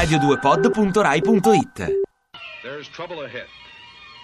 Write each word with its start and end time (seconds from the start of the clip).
radio2pod.rai.it 0.00 1.94
There's 2.62 2.88
trouble 2.88 3.22
ahead. 3.24 3.46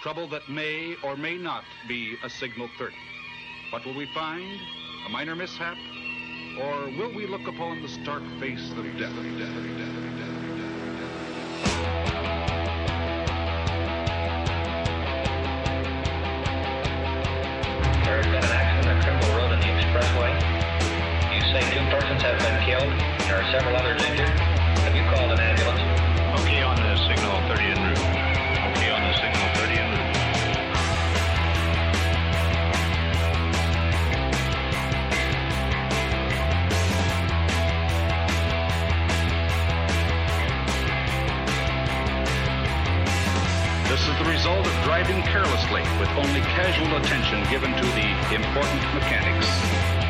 Trouble 0.01 0.27
that 0.29 0.49
may 0.49 0.95
or 1.03 1.15
may 1.15 1.37
not 1.37 1.63
be 1.87 2.17
a 2.23 2.29
signal 2.31 2.67
30. 2.79 2.95
What 3.69 3.85
will 3.85 3.93
we 3.93 4.07
find? 4.07 4.59
A 5.05 5.09
minor 5.09 5.35
mishap? 5.35 5.77
Or 6.59 6.89
will 6.97 7.13
we 7.13 7.27
look 7.27 7.47
upon 7.47 7.83
the 7.83 7.89
stark 7.89 8.23
face 8.39 8.71
of 8.71 8.85
death? 8.97 9.13
death, 9.13 9.37
death, 9.37 9.53
death, 9.77 9.93
death? 10.17 11.77
There 18.01 18.17
has 18.17 18.25
been 18.25 18.43
an 18.43 18.49
accident 18.49 18.97
at 18.97 19.03
Trimble 19.03 19.29
Road 19.37 19.51
on 19.53 19.59
the 19.59 19.67
expressway. 19.77 20.31
You 21.35 21.41
say 21.53 21.61
two 21.69 21.85
persons 21.93 22.21
have 22.23 22.39
been 22.39 22.57
killed. 22.65 22.91
There 23.27 23.37
are 23.37 23.51
several 23.51 23.75
others 23.75 24.06
This 43.97 44.09
is 44.09 44.17
the 44.19 44.29
result 44.29 44.67
of 44.67 44.83
driving 44.83 45.23
carelessly 45.23 45.81
with 45.99 46.07
only 46.09 46.41
casual 46.41 46.97
attention 46.97 47.41
given 47.49 47.71
to 47.71 47.81
the 47.81 48.35
important 48.35 48.93
mechanics. 48.93 50.06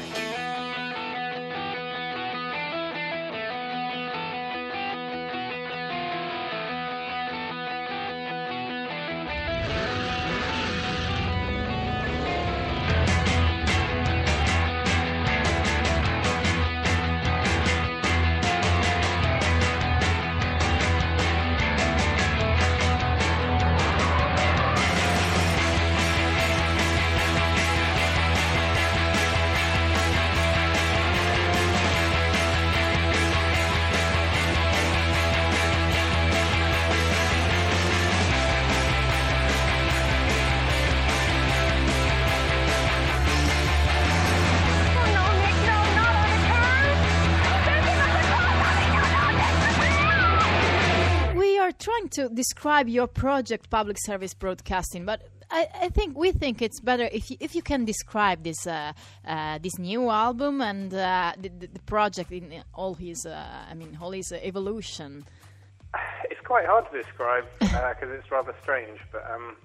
Real 0.00 0.39
trying 51.90 52.08
to 52.08 52.28
describe 52.28 52.88
your 52.88 53.06
project, 53.06 53.70
public 53.70 53.96
service 53.98 54.34
broadcasting, 54.34 55.04
but 55.04 55.22
I, 55.50 55.66
I 55.82 55.88
think 55.88 56.16
we 56.16 56.30
think 56.30 56.62
it's 56.62 56.80
better 56.80 57.08
if 57.10 57.30
you, 57.30 57.36
if 57.40 57.54
you 57.54 57.62
can 57.62 57.84
describe 57.84 58.44
this 58.44 58.66
uh, 58.66 58.92
uh, 59.26 59.58
this 59.58 59.78
new 59.78 60.08
album 60.08 60.60
and 60.60 60.94
uh, 60.94 61.32
the, 61.40 61.48
the, 61.48 61.80
project 61.86 62.30
in 62.30 62.62
all 62.72 62.94
his 62.94 63.26
uh, 63.26 63.64
I 63.68 63.74
mean 63.74 63.98
all 64.00 64.12
his 64.12 64.30
evolution. 64.32 65.24
It's 66.30 66.40
quite 66.44 66.66
hard 66.66 66.84
to 66.92 67.02
describe 67.02 67.44
because 67.58 68.10
it's 68.16 68.30
rather 68.30 68.54
strange. 68.62 69.00
But 69.10 69.28
um, 69.28 69.56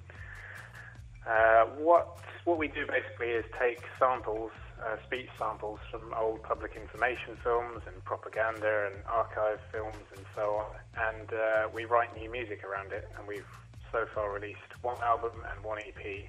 uh, 1.28 1.66
what 1.78 2.18
what 2.46 2.58
we 2.58 2.68
do 2.68 2.88
basically 2.88 3.28
is 3.28 3.46
take 3.60 3.82
samples, 4.00 4.52
uh, 4.84 4.98
speech 5.06 5.30
samples 5.38 5.80
from 5.92 6.14
old 6.14 6.44
public 6.44 6.76
information 6.76 7.38
films 7.44 7.82
and 7.88 8.04
propaganda 8.04 8.90
and 8.92 9.04
archive 9.06 9.60
films 9.72 10.06
and 10.16 10.26
so 10.36 10.56
on, 10.56 10.72
and 11.12 11.34
uh, 11.34 11.68
we 11.74 11.86
write 11.86 12.16
new 12.16 12.30
music 12.32 12.64
around 12.64 12.92
it. 12.92 13.08
And 13.18 13.28
we've 13.28 13.46
so 13.92 14.06
far 14.14 14.32
released 14.32 14.72
one 14.82 14.98
album 15.02 15.32
and 15.52 15.64
one 15.64 15.80
EP. 15.80 16.26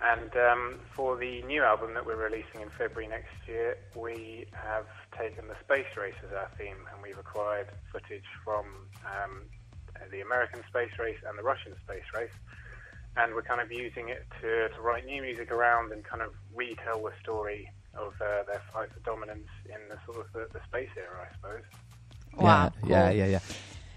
And 0.00 0.36
um, 0.36 0.80
for 0.92 1.16
the 1.16 1.42
new 1.42 1.62
album 1.62 1.94
that 1.94 2.04
we're 2.04 2.22
releasing 2.22 2.60
in 2.60 2.68
February 2.70 3.08
next 3.08 3.32
year, 3.46 3.76
we 3.94 4.46
have 4.52 4.86
taken 5.16 5.46
the 5.46 5.54
space 5.62 5.96
race 5.96 6.18
as 6.26 6.32
our 6.34 6.50
theme, 6.58 6.76
and 6.92 7.02
we've 7.02 7.18
acquired 7.18 7.68
footage 7.92 8.26
from 8.44 8.66
um, 9.06 9.42
the 10.10 10.20
American 10.20 10.62
space 10.68 10.90
race 10.98 11.18
and 11.26 11.38
the 11.38 11.42
Russian 11.42 11.72
space 11.86 12.04
race. 12.14 12.34
And 13.16 13.34
we're 13.34 13.42
kind 13.42 13.60
of 13.60 13.70
using 13.70 14.08
it 14.08 14.26
to, 14.40 14.68
to 14.68 14.80
write 14.80 15.06
new 15.06 15.22
music 15.22 15.52
around 15.52 15.92
and 15.92 16.04
kind 16.04 16.22
of 16.22 16.34
retell 16.54 17.02
the 17.02 17.12
story 17.22 17.70
of 17.96 18.12
uh, 18.20 18.42
their 18.44 18.60
fight 18.72 18.88
for 18.92 19.00
dominance 19.00 19.48
in 19.66 19.88
the 19.88 19.96
sort 20.04 20.26
of 20.26 20.32
the, 20.32 20.48
the 20.52 20.64
space 20.66 20.90
era, 20.96 21.28
I 21.30 21.34
suppose. 21.36 21.62
Wow, 22.36 22.72
yeah, 22.86 23.08
cool. 23.08 23.16
yeah, 23.16 23.26
yeah. 23.26 23.38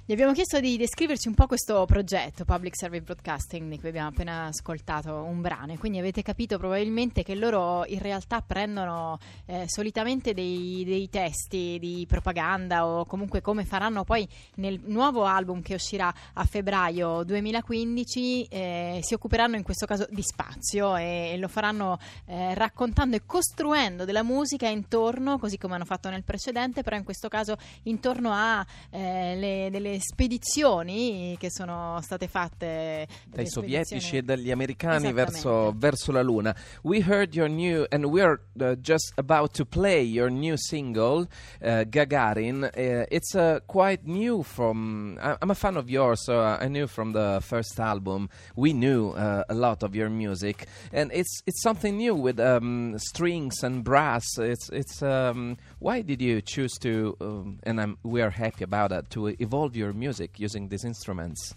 Gli 0.10 0.14
abbiamo 0.14 0.32
chiesto 0.32 0.62
di 0.62 0.78
descriverci 0.78 1.28
un 1.28 1.34
po' 1.34 1.48
questo 1.48 1.84
progetto 1.86 2.46
Public 2.46 2.78
Service 2.78 3.04
Broadcasting 3.04 3.70
di 3.70 3.78
cui 3.78 3.90
abbiamo 3.90 4.08
appena 4.08 4.46
ascoltato 4.46 5.24
un 5.24 5.42
brano. 5.42 5.74
E 5.74 5.78
quindi 5.78 6.00
avete 6.00 6.22
capito 6.22 6.58
probabilmente 6.58 7.24
che 7.24 7.36
loro 7.36 7.84
in 7.88 8.00
realtà 8.00 8.42
prendono 8.42 9.20
eh, 9.48 9.66
solitamente 9.68 10.34
dei, 10.34 10.84
dei 10.86 11.10
testi 11.10 11.78
di 11.78 12.06
propaganda 12.08 12.88
o 12.88 13.04
comunque 13.04 13.42
come 13.42 13.66
faranno 13.66 14.06
poi 14.06 14.26
nel 14.56 14.80
nuovo 14.86 15.26
album 15.26 15.62
che 15.62 15.74
uscirà 15.74 16.14
a 16.36 16.46
febbraio 16.46 17.26
2015 17.26 18.44
eh, 18.46 19.00
si 19.04 19.14
occuperanno 19.14 19.58
in 19.58 19.64
questo 19.64 19.86
caso 19.86 20.08
di 20.10 20.22
spazio 20.22 20.96
e, 20.96 21.32
e 21.34 21.38
lo 21.38 21.50
faranno 21.50 22.00
eh, 22.28 22.54
raccontando 22.54 23.18
e 23.18 23.24
costruendo 23.26 24.06
della 24.06 24.24
musica 24.24 24.70
intorno 24.70 25.38
così 25.38 25.58
come 25.58 25.76
hanno 25.76 25.84
fatto 25.84 26.10
nel 26.10 26.24
precedente 26.24 26.82
però 26.82 26.96
in 26.96 27.04
questo 27.04 27.28
caso 27.28 27.58
intorno 27.84 28.32
a 28.32 28.66
eh, 28.90 29.36
le- 29.36 29.70
delle 29.70 29.96
spedizioni 30.00 31.36
che 31.40 31.50
sono 31.50 32.00
state 32.02 32.28
fatte 32.28 33.08
dai 33.26 33.48
sovietici 33.48 34.18
e 34.18 34.22
dagli 34.22 34.52
americani 34.52 35.12
verso, 35.14 35.74
verso 35.76 36.12
la 36.12 36.22
Luna. 36.22 36.56
We 36.84 37.02
heard 37.02 37.34
your 37.36 37.50
new, 37.50 37.86
and 37.92 38.06
we're 38.06 38.40
uh, 38.60 38.76
just 38.82 39.14
about 39.16 39.54
to 39.56 39.66
play 39.66 40.04
your 40.04 40.30
new 40.30 40.56
single, 40.58 41.28
uh, 41.62 41.84
Gagarin. 41.88 42.64
Uh, 42.64 43.06
it's 43.10 43.36
uh, 43.36 43.60
quite 43.66 44.06
new 44.06 44.44
from. 44.44 45.18
I'm 45.22 45.52
a 45.52 45.56
fan 45.56 45.78
of 45.78 45.90
yours, 45.90 46.24
so 46.26 46.40
I 46.40 46.68
knew 46.68 46.88
from 46.88 47.14
the 47.14 47.40
first 47.42 47.80
album. 47.80 48.30
We 48.56 48.74
knew 48.74 49.10
uh, 49.12 49.44
a 49.50 49.54
lot 49.54 49.84
of 49.84 49.96
your 49.96 50.10
music, 50.10 50.68
and 50.92 51.12
it's 51.14 51.42
it's 51.46 51.62
something 51.62 51.98
new 51.98 52.16
with 52.16 52.40
um, 52.40 52.98
strings 53.00 53.64
and 53.64 53.84
brass. 53.84 54.26
It's 54.38 54.70
it's. 54.70 55.02
Um, 55.02 55.58
why 55.80 56.02
did 56.02 56.22
you 56.22 56.42
choose 56.42 56.74
to? 56.80 57.16
Um, 57.22 57.60
and 57.64 57.80
I'm, 57.80 57.98
we 58.04 58.22
are 58.22 58.30
happy 58.30 58.64
about 58.64 58.90
that 58.90 59.10
to 59.12 59.28
evolve 59.40 59.76
your 59.76 59.87
music 59.94 60.40
using 60.40 60.70
these 60.70 60.86
instruments. 60.86 61.56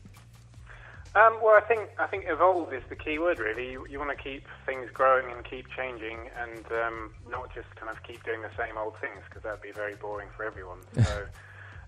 Um, 1.14 1.38
well, 1.42 1.56
I 1.56 1.60
think 1.66 1.90
I 1.98 2.06
think 2.06 2.24
evolve 2.28 2.72
is 2.72 2.84
the 2.88 2.94
key 2.94 3.18
word. 3.18 3.40
Really, 3.40 3.72
you, 3.72 3.84
you 3.90 3.98
want 3.98 4.16
to 4.16 4.22
keep 4.22 4.46
things 4.64 4.88
growing 4.92 5.32
and 5.32 5.44
keep 5.44 5.66
changing, 5.76 6.30
and 6.38 6.64
um, 6.70 7.10
not 7.28 7.52
just 7.52 7.74
kind 7.74 7.90
of 7.90 8.00
keep 8.04 8.22
doing 8.22 8.42
the 8.42 8.50
same 8.56 8.78
old 8.78 8.94
things 9.00 9.18
because 9.28 9.42
that'd 9.42 9.60
be 9.60 9.72
very 9.72 9.96
boring 9.96 10.28
for 10.36 10.44
everyone. 10.44 10.78
So, 11.04 11.26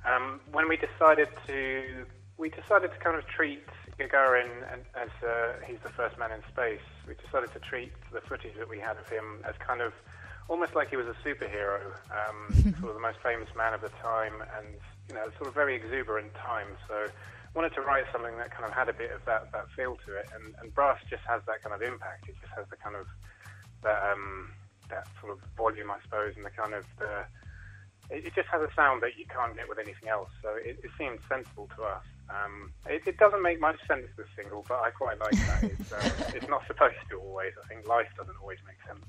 um, 0.04 0.40
when 0.50 0.68
we 0.68 0.76
decided 0.76 1.28
to, 1.46 2.04
we 2.36 2.48
decided 2.48 2.90
to 2.90 2.98
kind 2.98 3.16
of 3.16 3.24
treat 3.28 3.62
Gagarin 4.00 4.50
as 4.96 5.10
uh, 5.22 5.52
he's 5.64 5.78
the 5.84 5.90
first 5.90 6.18
man 6.18 6.32
in 6.32 6.42
space. 6.50 6.82
We 7.06 7.14
decided 7.14 7.52
to 7.52 7.60
treat 7.60 7.92
the 8.12 8.20
footage 8.20 8.56
that 8.58 8.68
we 8.68 8.80
had 8.80 8.96
of 8.96 9.08
him 9.08 9.44
as 9.48 9.54
kind 9.64 9.80
of 9.80 9.92
almost 10.48 10.74
like 10.74 10.90
he 10.90 10.96
was 10.96 11.06
a 11.06 11.16
superhero, 11.26 11.80
um, 12.10 12.52
sort 12.80 12.90
of 12.90 12.94
the 12.94 13.00
most 13.00 13.18
famous 13.22 13.48
man 13.56 13.74
of 13.74 13.80
the 13.80 13.90
time, 14.02 14.34
and 14.58 14.66
you 15.08 15.14
know, 15.14 15.28
sort 15.36 15.48
of 15.48 15.54
very 15.54 15.74
exuberant 15.74 16.34
time. 16.34 16.68
So 16.88 17.06
wanted 17.54 17.74
to 17.74 17.82
write 17.82 18.04
something 18.12 18.36
that 18.38 18.50
kind 18.50 18.64
of 18.64 18.72
had 18.72 18.88
a 18.88 18.92
bit 18.92 19.10
of 19.12 19.24
that, 19.26 19.52
that 19.52 19.68
feel 19.76 19.96
to 20.06 20.16
it, 20.16 20.26
and, 20.34 20.54
and 20.60 20.74
brass 20.74 20.98
just 21.10 21.22
has 21.28 21.42
that 21.46 21.62
kind 21.62 21.74
of 21.74 21.82
impact. 21.82 22.28
It 22.28 22.36
just 22.40 22.52
has 22.56 22.66
the 22.70 22.76
kind 22.76 22.96
of 22.96 23.06
that 23.82 24.12
um, 24.12 24.50
that 24.88 25.06
sort 25.20 25.32
of 25.32 25.38
volume, 25.56 25.90
I 25.90 25.98
suppose, 26.02 26.34
and 26.36 26.44
the 26.44 26.50
kind 26.50 26.74
of 26.74 26.84
the. 26.98 27.24
It, 28.10 28.26
it 28.26 28.34
just 28.34 28.48
has 28.48 28.60
a 28.60 28.68
sound 28.74 29.02
that 29.02 29.16
you 29.16 29.24
can't 29.26 29.54
get 29.56 29.68
with 29.68 29.78
anything 29.78 30.08
else, 30.08 30.30
so 30.42 30.54
it, 30.56 30.78
it 30.82 30.90
seemed 30.98 31.18
sensible 31.28 31.68
to 31.76 31.82
us. 31.84 32.04
Um, 32.28 32.72
it, 32.86 33.02
it 33.06 33.16
doesn't 33.16 33.42
make 33.42 33.60
much 33.60 33.78
sense 33.86 34.06
this 34.16 34.26
single, 34.36 34.64
but 34.68 34.80
I 34.80 34.90
quite 34.90 35.20
like 35.20 35.32
that. 35.32 35.64
It's, 35.64 35.92
um, 35.92 36.12
it's 36.34 36.48
not 36.48 36.66
supposed 36.66 36.96
to 37.10 37.16
always. 37.16 37.52
I 37.62 37.68
think 37.68 37.86
life 37.86 38.08
doesn't 38.16 38.36
always 38.40 38.58
make 38.66 38.76
sense. 38.86 39.04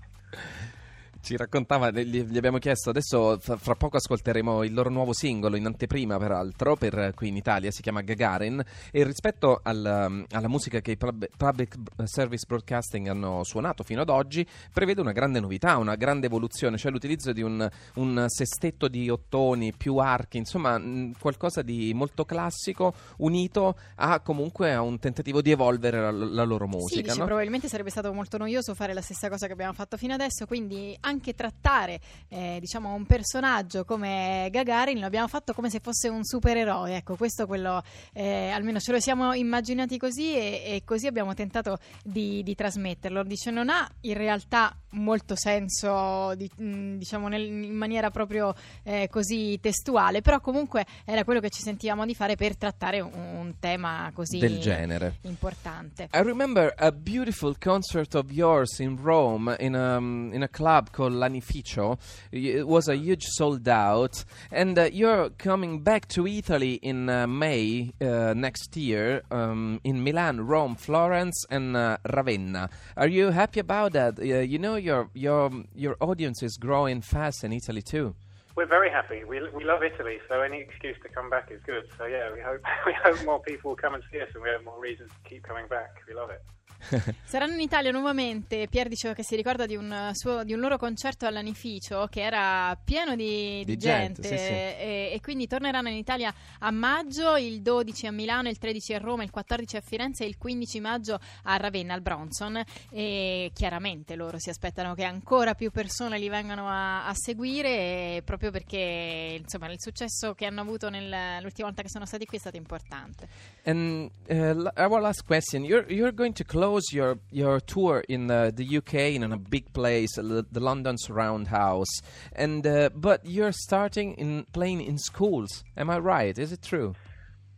Ci 1.23 1.37
raccontava, 1.37 1.89
gli, 1.89 2.35
abbiamo 2.35 2.57
chiesto, 2.57 2.89
adesso 2.89 3.37
fra, 3.39 3.75
poco 3.75 3.95
ascolteremo 3.95 4.61
il 4.63 4.73
loro 4.73 4.89
nuovo 4.89 5.13
singolo, 5.13 5.55
in 5.55 5.65
anteprima 5.65 6.17
peraltro, 6.17 6.75
per 6.75 7.13
qui 7.15 7.29
in 7.29 7.37
Italia, 7.37 7.71
si 7.71 7.81
chiama 7.81 8.01
Gagarin, 8.01 8.61
e 8.91 9.03
rispetto 9.05 9.61
al, 9.63 10.05
um, 10.09 10.25
alla 10.31 10.49
musica 10.49 10.81
che 10.81 10.91
i 10.91 10.97
pub- 10.97 11.29
Public 11.37 11.77
Service 12.03 12.43
Broadcasting 12.45 13.07
hanno 13.07 13.45
suonato 13.45 13.83
fino 13.83 14.01
ad 14.01 14.09
oggi, 14.09 14.45
prevede 14.73 14.99
una 14.99 15.13
grande 15.13 15.39
novità, 15.39 15.77
una 15.77 15.95
grande 15.95 16.25
evoluzione, 16.25 16.75
cioè 16.75 16.91
l'utilizzo 16.91 17.31
di 17.31 17.41
un, 17.41 17.69
un 17.93 18.25
sestetto 18.27 18.89
di 18.89 19.09
ottoni, 19.09 19.71
più 19.71 19.95
archi, 19.99 20.37
insomma 20.37 20.77
qualcosa 21.17 21.61
di 21.61 21.93
molto 21.93 22.25
classico, 22.25 22.93
unito 23.19 23.77
a 23.95 24.19
comunque 24.19 24.73
a 24.73 24.81
un 24.81 24.99
tentativo 24.99 25.41
di 25.41 25.51
evolvere 25.51 26.01
la, 26.01 26.11
la 26.11 26.43
loro 26.43 26.67
Sì, 26.69 26.75
musica. 26.75 27.01
dice, 27.03 27.19
no? 27.19 27.25
probabilmente 27.27 27.69
sarebbe 27.69 27.91
stato 27.91 28.11
molto 28.11 28.37
noioso 28.37 28.73
fare 28.73 28.93
la 28.93 29.01
stessa 29.01 29.29
cosa 29.29 29.47
che 29.47 29.53
abbiamo 29.53 29.71
fatto 29.71 29.95
fino 29.95 30.13
adesso, 30.13 30.45
quindi 30.45 30.93
anche 30.99 31.11
trattare 31.21 31.99
eh, 32.29 32.57
diciamo 32.59 32.93
un 32.93 33.05
personaggio 33.05 33.85
come 33.85 34.47
Gagarin 34.51 34.99
lo 34.99 35.05
abbiamo 35.05 35.27
fatto 35.27 35.53
come 35.53 35.69
se 35.69 35.79
fosse 35.79 36.07
un 36.09 36.23
supereroe, 36.23 36.95
ecco 36.97 37.15
questo 37.15 37.45
quello, 37.45 37.81
eh, 38.13 38.49
almeno 38.49 38.79
ce 38.79 38.91
lo 38.91 38.99
siamo 38.99 39.33
immaginati 39.33 39.97
così 39.97 40.33
e, 40.35 40.61
e 40.65 40.81
così 40.85 41.07
abbiamo 41.07 41.33
tentato 41.33 41.77
di, 42.03 42.41
di 42.43 42.55
trasmetterlo. 42.55 43.23
Dice 43.23 43.51
non 43.51 43.69
ha 43.69 43.87
in 44.01 44.13
realtà 44.15 44.75
molto 44.91 45.35
senso 45.35 46.33
di- 46.35 46.49
mh, 46.55 46.97
diciamo 46.97 47.27
nel- 47.27 47.45
in 47.47 47.73
maniera 47.75 48.11
proprio 48.11 48.53
eh, 48.83 49.07
così 49.09 49.59
testuale, 49.61 50.21
però 50.21 50.39
comunque 50.39 50.85
era 51.05 51.23
quello 51.23 51.39
che 51.39 51.49
ci 51.49 51.61
sentivamo 51.61 52.05
di 52.05 52.15
fare 52.15 52.35
per 52.35 52.55
trattare 52.55 52.99
un, 53.01 53.11
un 53.13 53.53
tema 53.59 54.09
così 54.13 54.37
Del 54.37 54.59
genere. 54.59 55.17
importante. 55.23 56.09
I 56.13 56.21
remember 56.21 56.73
a 56.77 56.91
beautiful 56.91 57.57
concert 57.57 58.13
of 58.15 58.31
yours 58.31 58.79
in 58.79 58.97
Rome 59.01 59.55
in 59.59 59.75
a, 59.75 59.97
in 59.97 60.41
a 60.41 60.47
club 60.47 60.89
called 60.91 61.02
Lanificio. 61.09 61.97
It 62.31 62.67
was 62.67 62.87
a 62.87 62.95
huge 62.95 63.23
sold 63.25 63.67
out. 63.67 64.23
And 64.51 64.77
uh, 64.77 64.89
you're 64.91 65.29
coming 65.31 65.81
back 65.81 66.07
to 66.09 66.27
Italy 66.27 66.75
in 66.75 67.09
uh, 67.09 67.27
May 67.27 67.91
uh, 68.01 68.33
next 68.35 68.75
year 68.77 69.23
um, 69.31 69.79
in 69.83 70.03
Milan, 70.03 70.41
Rome, 70.41 70.75
Florence, 70.75 71.45
and 71.49 71.75
uh, 71.75 71.97
Ravenna. 72.13 72.69
Are 72.97 73.07
you 73.07 73.31
happy 73.31 73.59
about 73.59 73.93
that? 73.93 74.19
Uh, 74.19 74.23
you 74.23 74.59
know, 74.59 74.75
your, 74.75 75.09
your, 75.13 75.51
your 75.75 75.97
audience 75.99 76.43
is 76.43 76.57
growing 76.57 77.01
fast 77.01 77.43
in 77.43 77.53
Italy 77.53 77.81
too. 77.81 78.15
We're 78.55 78.67
very 78.67 78.91
happy. 78.91 79.23
We, 79.23 79.41
we 79.49 79.63
love 79.63 79.81
Italy, 79.81 80.19
so 80.29 80.41
any 80.41 80.59
excuse 80.59 80.95
to 81.01 81.09
come 81.09 81.27
back 81.29 81.49
is 81.51 81.59
good. 81.65 81.85
So 81.97 82.05
yeah, 82.05 82.31
we 82.31 82.39
hope 82.39 82.61
we 82.85 82.93
hope 83.03 83.25
more 83.25 83.39
people 83.39 83.71
will 83.71 83.75
come 83.75 83.95
and 83.95 84.03
see 84.11 84.19
us, 84.21 84.29
and 84.35 84.43
we 84.43 84.49
have 84.49 84.63
more 84.63 84.79
reasons 84.79 85.09
to 85.09 85.29
keep 85.29 85.43
coming 85.43 85.67
back. 85.67 85.95
We 86.07 86.13
love 86.13 86.29
it. 86.29 86.43
Saranno 87.23 87.53
in 87.53 87.61
Italia 87.61 87.91
nuovamente. 87.91 88.67
Pier 88.69 88.87
diceva 88.87 89.13
che 89.13 89.23
si 89.23 89.35
ricorda 89.35 89.65
di 89.65 89.75
un, 89.75 89.89
uh, 89.89 90.13
suo- 90.13 90.43
di 90.43 90.53
un 90.53 90.59
loro 90.59 90.77
concerto 90.77 91.25
all'Anificio 91.25 92.07
che 92.09 92.21
era 92.21 92.77
pieno 92.83 93.15
di, 93.15 93.63
Di 93.65 93.77
gente, 93.77 94.21
gente, 94.21 94.37
sì, 94.37 94.37
sì. 94.37 94.51
E, 94.51 95.11
e 95.13 95.19
quindi 95.21 95.47
torneranno 95.47 95.89
in 95.89 95.95
Italia 95.95 96.33
a 96.59 96.71
maggio, 96.71 97.37
il 97.37 97.61
12 97.61 98.07
a 98.07 98.11
Milano, 98.11 98.49
il 98.49 98.57
13 98.57 98.93
a 98.93 98.97
Roma, 98.99 99.23
il 99.23 99.31
14 99.31 99.77
a 99.77 99.81
Firenze 99.81 100.23
e 100.23 100.27
il 100.27 100.37
15 100.37 100.79
maggio 100.79 101.19
a 101.43 101.57
Ravenna, 101.57 101.93
al 101.93 102.01
Bronson. 102.01 102.61
E 102.89 103.51
chiaramente 103.53 104.15
loro 104.15 104.37
si 104.39 104.49
aspettano 104.49 104.93
che 104.93 105.03
ancora 105.03 105.53
più 105.53 105.71
persone 105.71 106.17
li 106.17 106.29
vengano 106.29 106.67
a, 106.67 107.05
a 107.07 107.13
seguire, 107.13 107.69
eh, 108.17 108.21
proprio 108.23 108.51
perché 108.51 109.39
insomma 109.39 109.71
il 109.71 109.79
successo 109.79 110.33
che 110.33 110.45
hanno 110.45 110.61
avuto 110.61 110.89
nel- 110.89 111.41
l'ultima 111.41 111.67
volta 111.67 111.81
che 111.81 111.89
sono 111.89 112.05
stati 112.05 112.25
qui 112.25 112.37
è 112.37 112.39
stato 112.39 112.57
importante. 112.57 113.27
And 113.65 114.09
uh, 114.29 114.69
our 114.75 115.01
last 115.01 115.23
question: 115.25 115.63
You're 115.63 115.91
you're 115.91 116.13
going 116.13 116.33
to 116.33 116.43
close 116.43 116.72
your 116.91 117.19
your 117.31 117.59
tour 117.59 118.03
in 118.07 118.29
uh, 118.29 118.51
the 118.53 118.77
UK 118.77 118.93
in 119.15 119.23
a 119.23 119.37
big 119.37 119.71
place, 119.73 120.15
the 120.15 120.45
London's 120.53 121.09
Roundhouse, 121.09 122.01
and 122.33 122.65
uh, 122.65 122.89
but 122.95 123.25
you're 123.25 123.51
starting 123.51 124.13
in 124.13 124.45
playing 124.53 124.81
in 124.81 124.97
schools. 124.97 125.63
Am 125.77 125.89
I 125.89 125.99
right? 125.99 126.37
Is 126.37 126.51
it 126.51 126.61
true? 126.61 126.95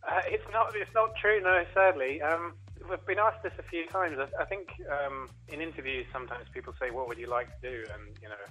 Uh, 0.07 0.21
it's 0.27 0.45
not. 0.51 0.73
It's 0.75 0.93
not 0.93 1.15
true. 1.15 1.41
No, 1.41 1.63
sadly. 1.73 2.21
Um, 2.21 2.53
we've 2.89 3.05
been 3.05 3.19
asked 3.19 3.43
this 3.43 3.53
a 3.57 3.63
few 3.63 3.85
times. 3.87 4.17
I, 4.19 4.41
I 4.41 4.45
think 4.45 4.69
um, 4.89 5.29
in 5.47 5.61
interviews 5.61 6.05
sometimes 6.11 6.45
people 6.53 6.73
say, 6.79 6.91
"What 6.91 7.07
would 7.07 7.17
you 7.17 7.27
like 7.27 7.47
to 7.61 7.69
do?" 7.69 7.83
And 7.93 8.17
you 8.21 8.29
know, 8.29 8.43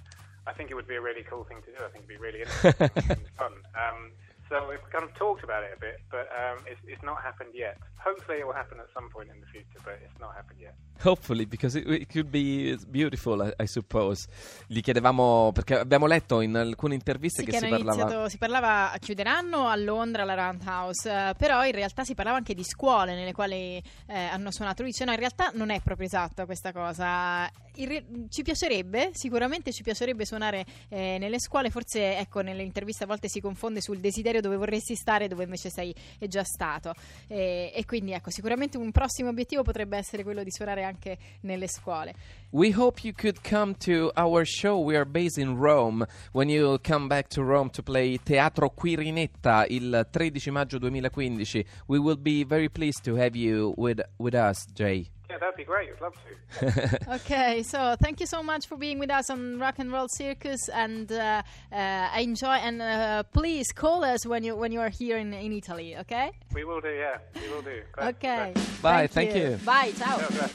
I 0.47 0.53
think 0.53 0.71
it 0.71 0.75
would 0.75 0.87
be 0.87 0.95
a 0.95 1.01
really 1.01 1.23
cool 1.23 1.43
thing 1.43 1.61
to 1.65 1.71
do. 1.71 1.77
I 1.83 1.89
think 1.89 2.05
it'd 2.05 2.07
be 2.07 2.17
really 2.17 2.41
interesting 2.41 2.89
and 3.09 3.27
fun. 3.37 3.53
Um, 3.75 4.11
so 4.49 4.67
we've 4.69 4.83
kind 4.91 5.03
of 5.03 5.13
talked 5.15 5.43
about 5.43 5.63
it 5.63 5.71
a 5.75 5.79
bit, 5.79 6.01
but 6.11 6.29
um, 6.29 6.59
it's, 6.67 6.79
it's 6.85 7.01
not 7.01 7.21
happened 7.21 7.49
yet. 7.53 7.77
Hopefully, 8.03 8.39
it 8.39 8.45
will 8.45 8.53
happen 8.55 8.79
at 8.79 8.87
some 8.93 9.09
point 9.09 9.31
in 9.33 9.39
the 9.39 9.47
future, 9.47 9.79
but 9.83 9.95
it's 10.01 10.19
not 10.19 10.35
happened 10.35 10.59
yet. 10.59 10.75
Hopefully, 11.03 11.45
because 11.45 11.75
it, 11.77 11.87
it 11.89 12.11
could 12.11 12.29
be 12.29 12.77
beautiful, 12.87 13.41
I, 13.41 13.63
I 13.63 13.67
suppose. 13.67 14.27
Gli 14.67 14.79
chiedevamo 14.81 15.51
perché 15.51 15.77
abbiamo 15.79 16.05
letto 16.05 16.41
in 16.41 16.55
alcune 16.55 16.93
interviste 16.93 17.41
Sì, 17.41 17.45
che, 17.45 17.57
che 17.57 17.65
si 17.65 17.69
parlava. 17.69 18.01
iniziato, 18.01 18.29
si 18.29 18.37
parlava, 18.37 18.93
chiuderanno 18.99 19.67
a 19.67 19.75
Londra 19.75 20.23
la 20.23 20.35
Roundhouse, 20.35 21.09
eh, 21.09 21.33
però 21.35 21.65
in 21.65 21.71
realtà 21.71 22.03
si 22.03 22.13
parlava 22.13 22.37
anche 22.37 22.53
di 22.53 22.63
scuole 22.63 23.15
nelle 23.15 23.33
quali 23.33 23.81
eh, 24.07 24.17
hanno 24.19 24.51
suonato. 24.51 24.83
Lui 24.83 24.91
dice 24.91 25.03
no, 25.05 25.11
in 25.11 25.17
realtà 25.19 25.49
non 25.53 25.71
è 25.71 25.81
proprio 25.81 26.05
esatta 26.05 26.45
questa 26.45 26.71
cosa. 26.71 27.49
Re- 27.77 28.05
ci 28.29 28.43
piacerebbe, 28.43 29.09
sicuramente 29.13 29.73
ci 29.73 29.83
piacerebbe 29.83 30.25
suonare 30.25 30.63
eh, 30.89 31.17
nelle 31.19 31.39
scuole, 31.39 31.71
forse 31.71 32.17
ecco 32.19 32.39
nelle 32.41 32.63
interviste 32.63 33.03
a 33.03 33.07
volte 33.07 33.27
si 33.27 33.41
confonde 33.41 33.81
sul 33.81 33.99
desiderio 33.99 34.39
dove 34.41 34.55
vorresti 34.55 34.95
stare 34.95 35.25
e 35.25 35.27
dove 35.27 35.43
invece 35.43 35.69
sei 35.69 35.93
è 36.19 36.27
già 36.27 36.43
stato. 36.43 36.93
E, 37.27 37.71
quindi 37.85 38.11
ecco, 38.11 38.29
sicuramente 38.29 38.77
un 38.77 38.91
prossimo 38.91 39.29
obiettivo 39.29 39.63
potrebbe 39.63 39.97
essere 39.97 40.23
quello 40.23 40.43
di 40.43 40.51
suonare 40.51 40.83
anche 40.83 41.17
nelle 41.41 41.67
scuole. 41.67 42.13
We 42.51 42.73
hope 42.73 43.01
you 43.03 43.13
could 43.13 43.39
come 43.41 43.75
to 43.85 44.11
our 44.15 44.45
show. 44.45 44.81
We 44.81 44.95
are 44.95 45.05
based 45.05 45.37
in 45.37 45.57
Rome. 45.57 46.05
When 46.31 46.49
you 46.49 46.79
come 46.81 47.07
back 47.07 47.27
to 47.29 47.43
Rome 47.43 47.69
to 47.71 47.83
play 47.83 48.17
Teatro 48.21 48.69
Quirinetta 48.69 49.65
il 49.67 50.07
13 50.09 50.51
maggio 50.51 50.77
2015, 50.79 51.65
we 51.87 51.97
will 51.97 52.17
be 52.17 52.43
very 52.43 52.69
pleased 52.69 53.03
to 53.03 53.15
have 53.15 53.35
you 53.35 53.73
with, 53.77 54.01
with 54.17 54.33
us, 54.33 54.65
Jay. 54.73 55.14
Yeah, 55.29 55.37
that'd 55.39 55.55
be 55.55 55.63
great. 55.63 55.89
I'd 55.95 56.01
love 56.01 56.13
to. 56.13 56.99
Okay, 57.15 57.63
so 57.63 57.95
thank 58.01 58.19
you 58.19 58.25
so 58.25 58.41
much 58.43 58.67
for 58.67 58.77
being 58.77 58.99
with 58.99 59.09
us 59.09 59.29
on 59.29 59.59
Rock 59.59 59.75
and 59.79 59.91
Roll 59.91 60.07
Circus, 60.07 60.69
and 60.69 61.11
uh, 61.11 61.41
uh, 61.71 62.09
enjoy. 62.17 62.55
And 62.67 62.81
uh, 62.81 63.23
please 63.33 63.71
call 63.71 64.03
us 64.03 64.25
when 64.25 64.43
you 64.43 64.55
when 64.55 64.71
you 64.71 64.79
are 64.81 64.89
here 64.89 65.17
in, 65.17 65.33
in 65.33 65.51
Italy. 65.51 65.97
Okay. 65.97 66.31
we 66.53 66.63
will 66.63 66.81
do. 66.81 66.89
Yeah, 66.89 67.17
we 67.41 67.49
will 67.53 67.61
do. 67.61 67.81
Glad- 67.93 68.15
Okay. 68.15 68.51
glad- 68.53 68.81
Bye, 68.81 69.07
thank 69.07 69.35
you. 69.35 69.59
Bye. 69.65 69.91
Ciao. 69.97 70.17
Yeah, 70.17 70.47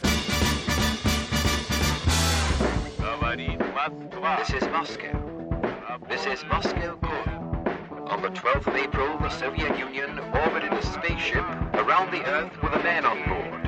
This 4.39 4.50
is 4.62 4.69
Moscow. 4.69 5.99
This 6.09 6.27
is 6.27 6.45
Moscow 6.45 6.97
calling. 6.97 8.09
On 8.09 8.23
the 8.23 8.29
12th 8.29 8.67
of 8.67 8.75
April, 8.75 9.19
the 9.19 9.29
Soviet 9.29 9.79
Union 9.79 10.19
orbited 10.19 10.73
a 10.73 10.83
spaceship 10.83 11.45
around 11.75 12.11
the 12.11 12.23
Earth 12.27 12.53
with 12.62 12.73
a 12.73 12.83
man 12.83 13.05
on 13.05 13.19
board. 13.29 13.60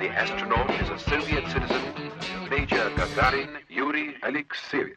The 0.00 0.08
astronaut 0.08 0.70
is 0.80 0.88
a 0.88 0.98
Soviet 0.98 1.46
citizen, 1.50 1.82
Major 2.48 2.88
Gagarin 2.96 3.58
Yuri 3.68 4.16
Alexeyevich. 4.22 4.96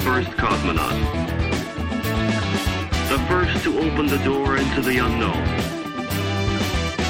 First 0.00 0.30
cosmonaut. 0.30 1.17
The 3.08 3.18
first 3.20 3.64
to 3.64 3.78
open 3.78 4.06
the 4.06 4.18
door 4.18 4.58
into 4.58 4.82
the 4.82 4.98
unknown. 4.98 5.42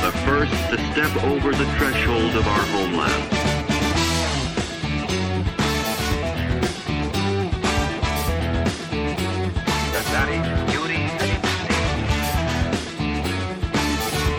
The 0.05 0.13
first 0.25 0.53
to 0.71 0.79
step 0.93 1.25
over 1.25 1.51
the 1.51 1.67
threshold 1.77 2.37
of 2.37 2.47
our 2.47 2.65
homeland. 2.71 3.25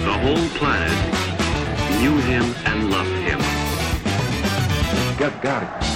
The 0.06 0.18
whole 0.24 0.50
planet 0.58 0.98
knew 2.00 2.16
him 2.22 2.56
and 2.66 2.90
loved 2.90 3.10
him. 3.10 3.40
Gagarin. 5.18 5.89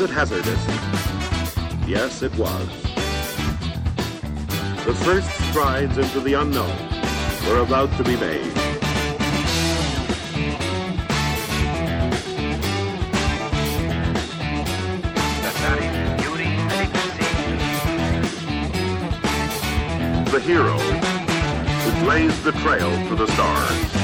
Was 0.00 0.08
it 0.08 0.14
hazardous? 0.14 0.66
Yes, 1.86 2.22
it 2.22 2.34
was. 2.38 2.66
The 4.86 4.94
first 4.94 5.28
strides 5.50 5.98
into 5.98 6.20
the 6.20 6.40
unknown 6.40 6.74
were 7.46 7.60
about 7.60 7.94
to 7.98 8.04
be 8.04 8.16
made. 8.16 8.50
The 20.30 20.40
hero 20.40 20.78
who 20.78 22.04
blazed 22.04 22.42
the 22.42 22.52
trail 22.52 22.90
to 23.08 23.16
the 23.16 23.26
stars. 23.26 23.99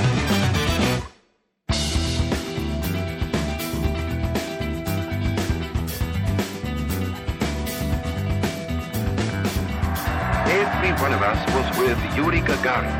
Every 10.77 10.93
one 11.01 11.13
of 11.15 11.23
us 11.23 11.41
was 11.57 11.67
with 11.79 11.97
Yuri 12.15 12.41
Gagarin 12.43 12.93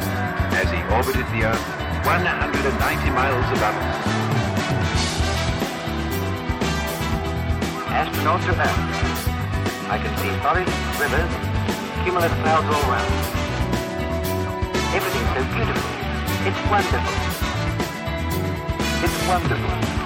as 0.57 0.71
he 0.73 0.81
orbited 0.97 1.27
the 1.29 1.45
Earth 1.45 1.61
190 2.07 3.11
miles 3.11 3.45
above 3.53 3.77
us. 3.77 3.97
Astronaut 7.93 8.41
to 8.49 8.53
Earth. 8.57 8.81
I 9.93 9.99
can 10.01 10.13
see 10.17 10.33
forests, 10.41 10.73
rivers, 10.99 11.33
cumulus 12.03 12.33
clouds 12.41 12.67
all 12.73 12.81
around. 12.89 13.13
Everything's 14.97 15.31
so 15.37 15.43
beautiful. 15.53 15.93
It's 16.49 16.63
wonderful. 16.73 17.15
It's 19.05 19.19
wonderful. 19.29 20.06